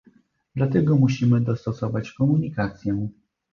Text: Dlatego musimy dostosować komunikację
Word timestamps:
Dlatego 0.55 0.95
musimy 0.97 1.41
dostosować 1.41 2.11
komunikację 2.13 3.07